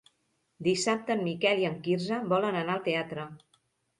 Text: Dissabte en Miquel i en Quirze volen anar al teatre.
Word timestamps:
Dissabte 0.67 1.13
en 1.15 1.21
Miquel 1.27 1.61
i 1.65 1.69
en 1.69 1.77
Quirze 1.87 2.19
volen 2.33 2.57
anar 2.63 2.79
al 2.79 2.83
teatre. 2.89 3.27